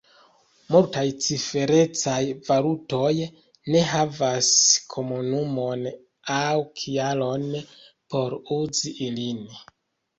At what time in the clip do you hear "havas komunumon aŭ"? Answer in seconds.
3.91-6.59